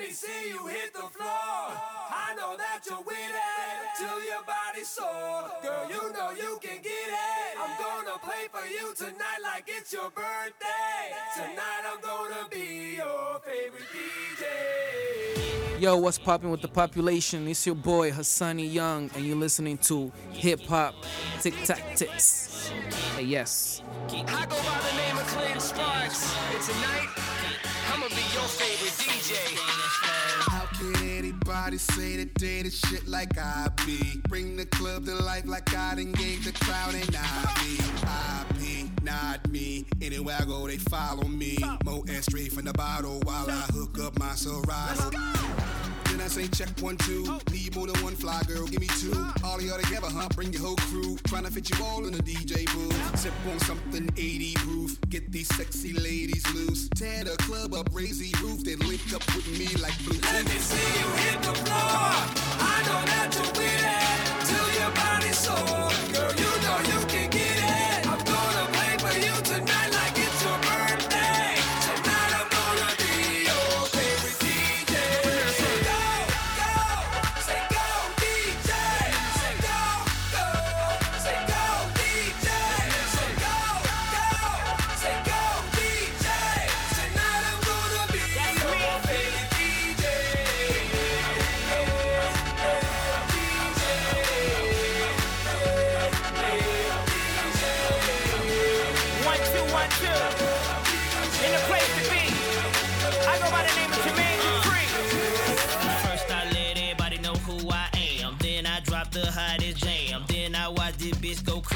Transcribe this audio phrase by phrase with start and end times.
[0.00, 1.76] me see you hit the floor.
[2.10, 5.44] I know that you're with it till your body's sore.
[5.62, 7.60] Girl, you know you can get it.
[7.60, 11.12] I'm gonna play for you tonight like it's your birthday.
[11.36, 15.80] Tonight I'm gonna be your favorite DJ.
[15.80, 17.46] Yo, what's poppin' with the population?
[17.46, 20.94] It's your boy Hassani Young, and you're listening to Hip Hop
[21.42, 22.70] Tic Tac Ticks.
[23.16, 23.82] Hey, yes.
[24.08, 27.08] I go by the name of Clinton Sparks, and tonight
[27.92, 29.69] I'ma be your favorite DJ.
[31.50, 34.20] Anybody say that they the shit like I be?
[34.28, 38.06] Bring the club to life like I done gave the crowd and I be.
[38.06, 39.84] I be, not me.
[40.00, 41.58] Anywhere I go, they follow me.
[41.84, 45.10] Mo and straight from the bottle while I hook up my Serato.
[46.30, 47.24] Say check one, two.
[47.50, 49.12] Need more than one fly girl, give me two.
[49.42, 50.28] All of y'all together, huh?
[50.36, 51.18] Bring your whole crew.
[51.26, 53.18] Trying to fit you all in the DJ booth.
[53.18, 54.96] Sip on something 80 proof.
[55.08, 56.88] Get these sexy ladies loose.
[56.90, 58.62] Tear the club up, raise the roof.
[58.62, 60.32] Then link up with me like Bluetooth.
[60.32, 62.14] Let me see you hit the floor.
[62.62, 63.79] I know that you're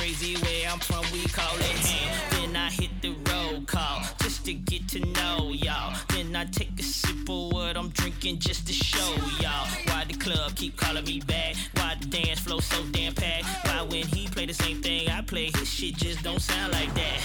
[0.05, 0.34] crazy.
[0.34, 2.14] Where I'm from, we call it ham.
[2.30, 5.96] Then I hit the roll call just to get to know y'all.
[6.11, 9.66] Then I take a sip of what I'm drinking just to show y'all.
[9.86, 11.56] Why the club keep calling me back?
[11.77, 13.46] Why the dance flow so damn packed?
[13.66, 16.92] Why when he play the same thing I play, his shit just don't sound like
[16.95, 17.18] that?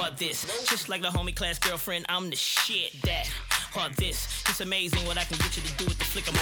[0.00, 3.30] Or this, just like the homie class girlfriend, I'm the shit that.
[3.76, 6.33] Or this, it's amazing what I can get you to do with the flick of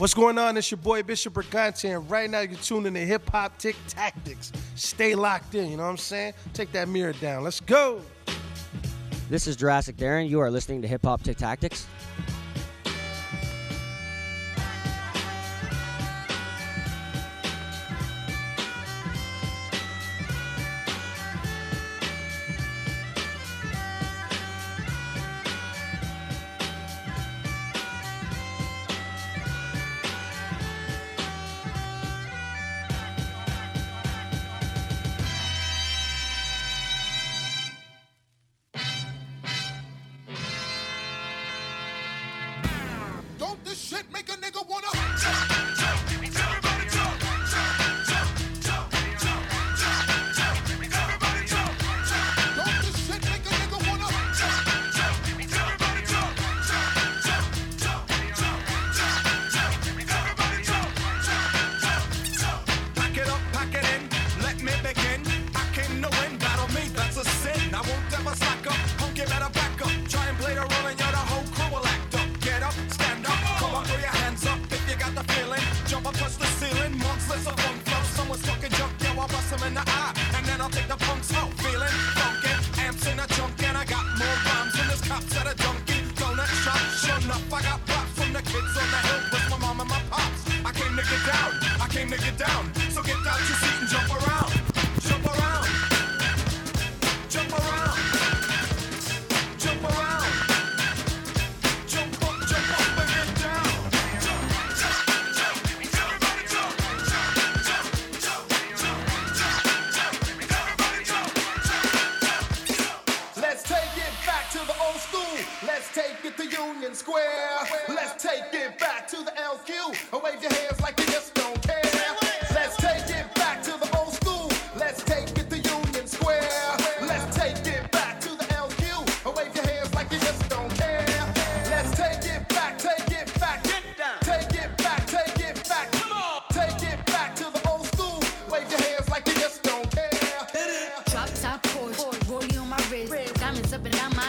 [0.00, 0.56] What's going on?
[0.56, 3.76] It's your boy Bishop Brigante, and right now you're tuning in to Hip Hop Tick
[3.86, 4.50] Tactics.
[4.74, 6.32] Stay locked in, you know what I'm saying?
[6.54, 7.44] Take that mirror down.
[7.44, 8.00] Let's go.
[9.28, 10.26] This is Jurassic Darren.
[10.26, 11.86] You are listening to Hip Hop Tick Tactics.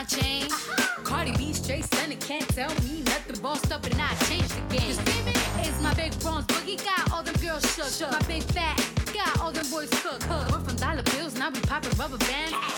[0.01, 0.47] my chain.
[1.03, 3.39] Cardi B, straight center, can't tell me nothing.
[3.41, 4.97] Bossed up and I changed the game.
[5.59, 8.11] It's my big bronze boogie, got all them girls shook.
[8.11, 8.77] My big fat,
[9.13, 10.27] got all them boys cooked.
[10.29, 12.70] We're from dollar bills, now we poppin' rubber bands.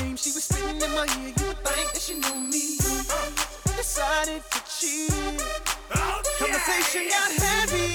[0.00, 1.32] Game, she was spitting in my ear.
[1.38, 2.78] You would think that she knew me.
[3.76, 5.10] Decided to cheat.
[6.38, 7.94] Conversation got heavy.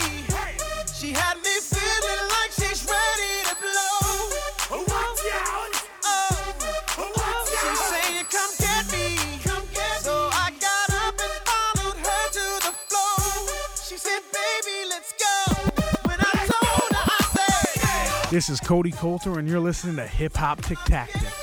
[0.94, 4.79] She had me feeling like she's ready to blow.
[4.79, 5.73] Watch out!
[6.05, 9.07] Oh, she's saying, "Come get me."
[10.01, 13.19] So I got up and followed her to the floor.
[13.88, 15.35] She said, "Baby, let's go."
[16.07, 18.31] When I told her, I said.
[18.31, 21.43] This is Cody Coulter, and you're listening to Hip Hop Tic Tactic.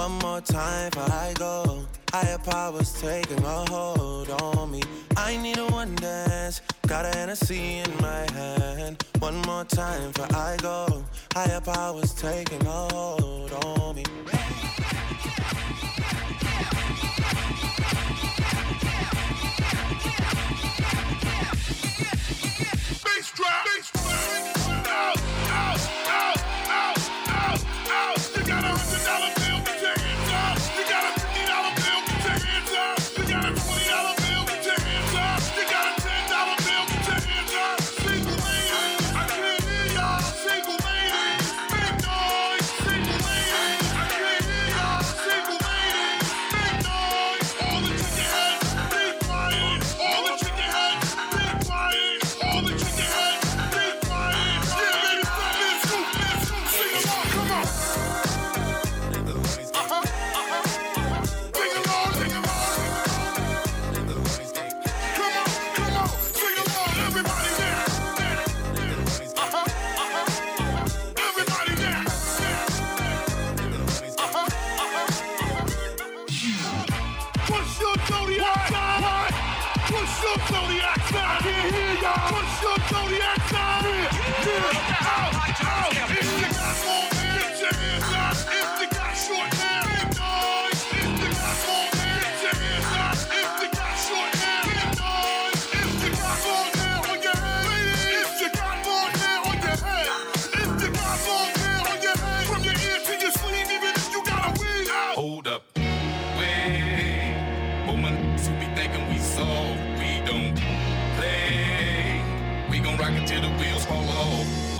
[0.00, 1.84] One more time before I go.
[2.10, 4.80] Higher powers taking a hold on me.
[5.14, 6.62] I need a one dance.
[6.86, 9.04] Got an Hennessy in my hand.
[9.18, 11.04] One more time before I go.
[11.34, 14.04] Higher powers taking a hold on me.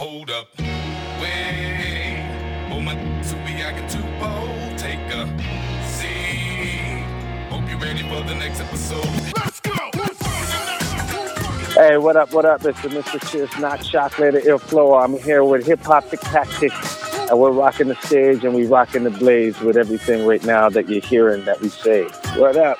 [0.00, 0.48] Hold up,
[1.20, 2.24] wait.
[2.70, 2.94] My
[3.60, 5.28] acting too bold, take a
[5.84, 7.04] seat.
[7.50, 9.04] Hope you ready for the next episode.
[9.36, 9.74] Let's go.
[11.78, 12.64] Hey, what up, what up?
[12.64, 13.30] It's the Mr.
[13.30, 14.94] Cheers, not chocolate, ill flow.
[14.94, 19.04] I'm here with Hip Hop The Tactics, and we're rocking the stage and we rocking
[19.04, 22.04] the blaze with everything right now that you're hearing that we say.
[22.38, 22.78] What up?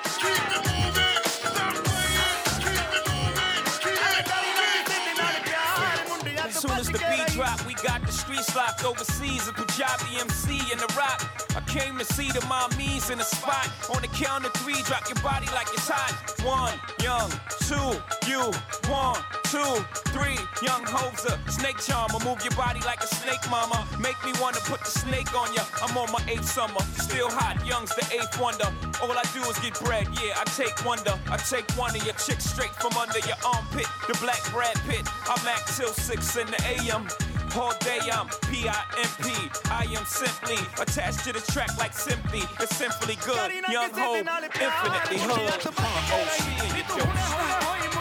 [8.41, 9.47] Streets locked overseas.
[9.47, 11.21] A Punjabi MC in the rock.
[11.55, 13.69] I came to see the mommies in the spot.
[13.93, 16.13] On the count of three, drop your body like it's hot.
[16.41, 17.29] One, young,
[17.69, 17.91] two,
[18.27, 18.41] you,
[18.89, 19.73] one, two,
[20.09, 21.37] three, Young Hova.
[21.51, 23.87] Snake charmer, move your body like a snake, mama.
[23.99, 25.63] Make me wanna put the snake on ya.
[25.81, 27.65] I'm on my eighth summer, still hot.
[27.65, 28.69] Young's the eighth wonder.
[29.01, 30.37] All I do is get bread, yeah.
[30.37, 31.13] I take wonder.
[31.29, 33.87] I take one of your chicks straight from under your armpit.
[34.07, 35.05] The black Brad Pitt.
[35.29, 37.05] I'm act till six in the AM.
[37.53, 39.27] All day I'm P-I-M-P.
[39.69, 42.43] I am simply attached to the track like simply.
[42.61, 43.51] It's simply good.
[43.69, 45.59] Young ho, infinitely hood.
[45.65, 45.81] Uh,
[46.15, 47.91] OC and you don't stop.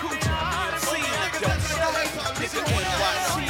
[0.87, 1.61] Cool MC and you don't.
[2.39, 3.50] Nigga NYC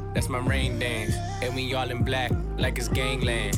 [0.13, 1.15] that's my rain dance.
[1.41, 3.57] And we all in black, like it's gangland.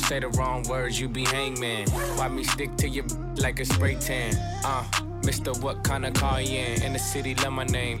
[0.00, 1.88] Say the wrong words, you be hangman.
[1.90, 3.04] Why me stick to your
[3.36, 4.34] like a spray tan?
[4.64, 4.84] Uh,
[5.24, 6.82] Mister, what kind of car you in?
[6.82, 8.00] In the city, love my name.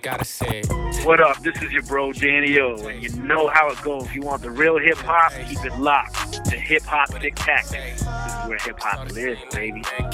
[0.00, 0.62] Gotta say.
[1.04, 1.42] What up?
[1.42, 4.06] This is your bro Danny O, and you know how it goes.
[4.06, 7.66] If you want the real hip hop, keep it locked to Hip Hop Tic Tac.
[7.66, 8.06] This is
[8.48, 9.82] where hip hop lives, baby.
[9.82, 10.04] Get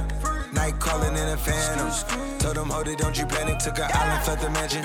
[0.53, 2.39] Night calling in a phantom.
[2.39, 3.59] Told them, hold it, don't you panic.
[3.59, 4.83] Took an island, fled the mansion.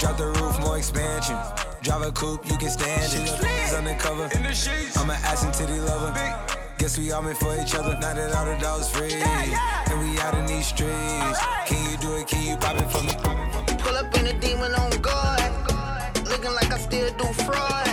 [0.00, 1.36] Drop the roof, more expansion.
[1.82, 3.38] Drive a coupe, you can stand it.
[3.62, 4.28] It's undercover.
[4.96, 6.12] I'm an ass and titty lover.
[6.78, 7.94] Guess we all meant for each other.
[8.00, 9.14] Now that all the dogs free.
[9.14, 11.38] And we out in these streets.
[11.66, 12.26] Can you do it?
[12.26, 13.14] Can you pop it for me?
[13.78, 15.40] Pull up in a demon on guard.
[16.26, 17.86] Looking like I still do fraud.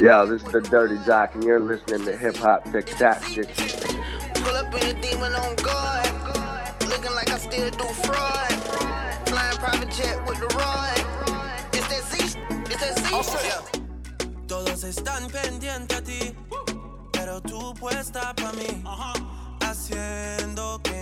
[0.00, 3.93] Yo, this is the Dirty Jock, and you're listening to Hip Hop Tic Tactics.
[4.44, 6.06] Pull up in a demon on guard.
[6.88, 8.52] Looking like I still do fraud.
[9.26, 10.98] Flying private jet with the rod.
[11.72, 12.38] It's that Z.
[12.70, 13.06] It's that Z.
[14.46, 16.34] Todos están pendientes a ti,
[17.12, 18.82] pero tú puesta pa' mí.
[18.84, 19.14] Uh-huh.
[19.60, 20.93] Haciendo que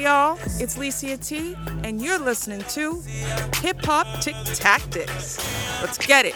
[0.00, 1.54] Y'all, it's Licia T,
[1.84, 3.02] and you're listening to
[3.60, 5.36] Hip Hop Tick Tactics.
[5.82, 6.34] Let's get it.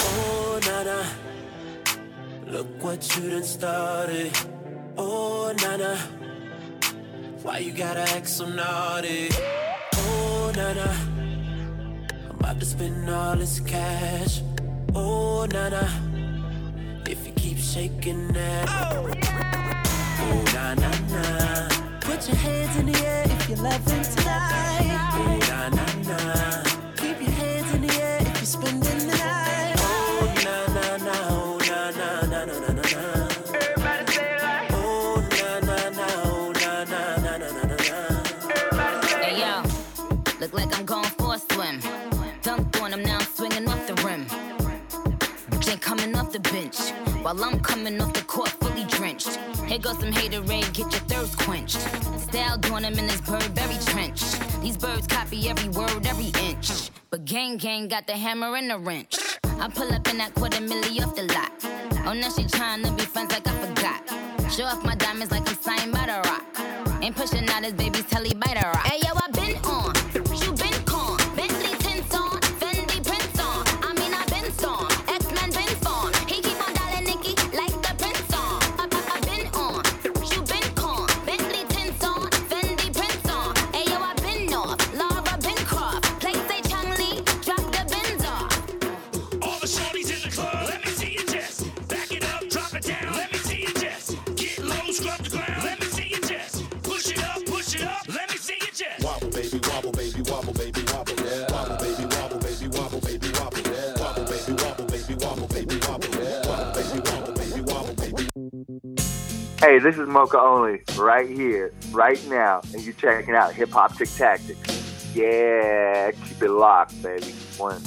[0.00, 1.06] Oh, Nana,
[2.46, 4.32] look what you done started.
[4.96, 5.98] Oh, Nana,
[7.42, 9.28] Why you gotta act so naughty?
[9.96, 10.92] Oh, na na.
[12.30, 14.40] I'm about to spend all this cash.
[14.94, 15.88] Oh, na na.
[17.08, 18.68] If you keep shaking that.
[18.68, 19.06] Oh,
[20.54, 21.68] na na na.
[22.00, 25.10] Put your hands in the air if you're loving tonight.
[25.14, 26.62] Oh, na na na.
[26.96, 29.76] Keep your hands in the air if you're spending the night.
[29.78, 31.16] Oh, na na na.
[31.30, 33.21] Oh, na na na na na na
[47.34, 49.36] while I'm coming off the court fully drenched.
[49.66, 51.80] Here goes some haterade, get your thirst quenched.
[52.20, 54.22] Style doing him in this Burberry trench.
[54.60, 56.90] These birds copy every word, every inch.
[57.10, 59.18] But gang gang got the hammer and the wrench.
[59.44, 61.52] I pull up in that quarter milli off the lot.
[62.06, 64.52] Oh, now she trying to be friends like I forgot.
[64.52, 66.44] Show off my diamonds like I'm signed by the rock.
[67.02, 68.86] Ain't pushing out his baby's telly by the rock.
[68.86, 69.21] Hey yo,
[109.62, 113.96] Hey, this is Mocha Only right here, right now, and you're checking out Hip Hop
[113.96, 115.14] Tick Tactics.
[115.14, 117.32] Yeah, keep it locked, baby.
[117.58, 117.80] One.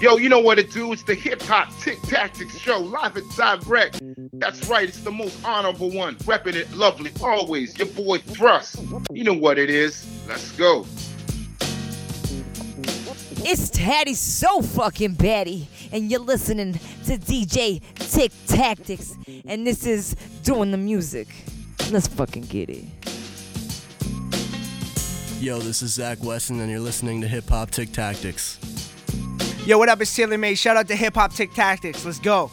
[0.00, 0.90] Yo, you know what it do?
[0.94, 4.00] It's the Hip Hop Tick Tactics Show, live and direct.
[4.32, 6.14] That's right, it's the most honorable one.
[6.20, 7.76] Repping it lovely, always.
[7.78, 8.82] Your boy Thrust.
[9.12, 10.08] You know what it is.
[10.26, 10.86] Let's go.
[13.42, 20.14] It's Taddy So Fucking Batty, and you're listening to DJ Tick Tactics, and this is
[20.42, 21.26] Doing the Music.
[21.90, 22.84] Let's fucking get it.
[25.40, 28.58] Yo, this is Zach Weston, and you're listening to Hip Hop Tick Tactics.
[29.64, 30.02] Yo, what up?
[30.02, 30.54] It's Taylor May.
[30.54, 32.04] Shout out to Hip Hop Tick Tactics.
[32.04, 32.50] Let's go.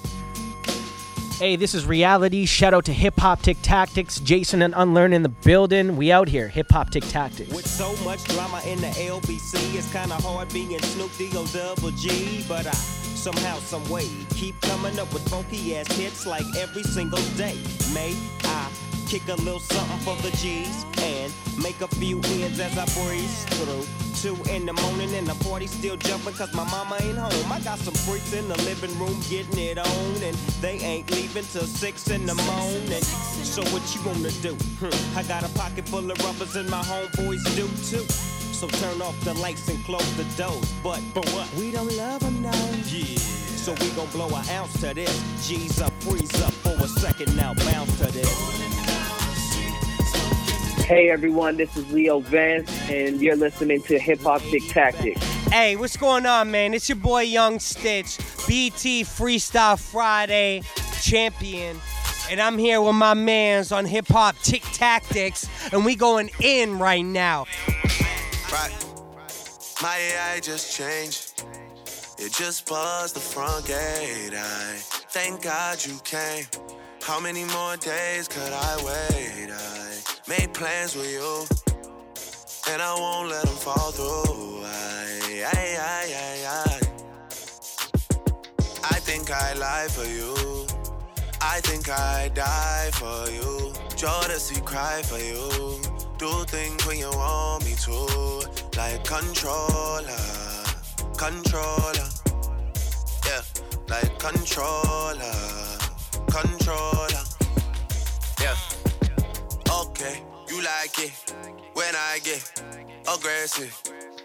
[1.37, 2.47] Hey, this is Reality.
[2.47, 4.19] Shout out to Hip Hop Tick Tactics.
[4.19, 5.95] Jason and Unlearn in the building.
[5.95, 6.47] We out here.
[6.47, 7.53] Hip Hop Tick Tactics.
[7.53, 12.43] With so much drama in the LBC, it's kinda hard being Snoop D-O double G.
[12.47, 17.21] But I somehow, some way, keep coming up with funky ass hits like every single
[17.37, 17.55] day.
[17.93, 18.67] May I
[19.07, 24.06] kick a little something for the G's and make a few as I breeze through.
[24.21, 27.51] Two in the morning and the party still jumping cause my mama ain't home.
[27.51, 31.43] I got some freaks in the living room getting it on and they ain't leaving
[31.43, 33.03] till six in the morning.
[33.45, 34.55] So what you wanna do?
[34.81, 38.05] Hmm, I got a pocket full of rubbers and my homeboys do too.
[38.57, 40.73] So turn off the lights and close the doors.
[40.81, 41.47] But for what?
[41.53, 42.69] We don't love them now.
[42.89, 43.17] Yeah.
[43.17, 45.47] So we gon' blow an ounce to this.
[45.47, 48.66] G's up, freeze up for a second now, bounce to this.
[50.87, 55.21] Hey everyone, this is Leo Vance, and you're listening to Hip Hop Tick Tactics.
[55.51, 56.73] Hey, what's going on, man?
[56.73, 60.61] It's your boy Young Stitch, BT Freestyle Friday
[61.01, 61.75] champion.
[62.31, 66.79] And I'm here with my mans on Hip Hop Tick Tactics, and we going in
[66.79, 67.47] right now.
[68.49, 68.71] Right.
[69.81, 71.43] My AI just changed.
[72.17, 74.31] It just buzzed the front gate.
[74.33, 74.77] I
[75.09, 76.45] thank God you came.
[77.01, 79.51] How many more days could I wait?
[79.51, 79.86] I
[80.27, 81.45] made plans with you,
[82.73, 84.61] and I won't let them fall through.
[84.65, 86.79] I, I, I, I, I.
[88.83, 90.67] I think I lie for you.
[91.41, 93.71] I think I die for you.
[93.95, 95.81] Jodeci cry for you.
[96.17, 97.97] Do things when you want me to.
[98.77, 100.25] Like controller,
[101.17, 102.09] controller.
[103.25, 103.41] Yeah,
[103.87, 105.33] like controller,
[106.29, 106.96] controller.
[110.57, 111.11] You like it
[111.73, 112.61] when I get
[113.01, 113.73] aggressive.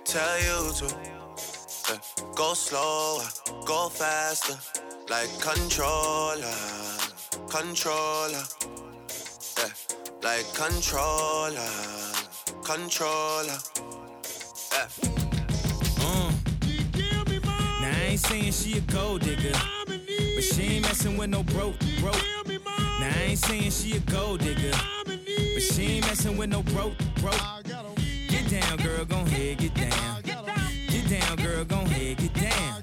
[0.05, 1.99] Tell you to yeah.
[2.35, 3.25] go slower,
[3.67, 4.57] go faster,
[5.11, 6.57] like controller,
[7.51, 8.45] controller.
[9.59, 9.73] Yeah,
[10.23, 11.73] like controller,
[12.65, 13.59] controller.
[14.73, 14.89] Uh.
[17.81, 21.79] Now I ain't saying she a gold digger, but she ain't messing with no broke,
[22.01, 22.23] broke.
[23.01, 24.71] Now I ain't saying she a gold digger,
[25.55, 27.35] but she ain't messing with no broke, broke.
[28.29, 30.23] Get down, girl, gon' head, get down.
[30.23, 32.83] Get down, girl, gon' head, get down.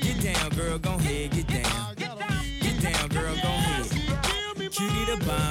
[0.00, 1.55] Get down, girl, gon' head, get down.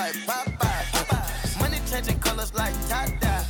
[0.00, 1.60] like Popeye.
[1.60, 3.44] Money changing colors like tie-dye.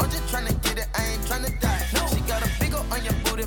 [0.00, 1.84] I'm just tryna get it, I ain't tryna die.
[2.12, 3.46] She got a big ol' on your booty,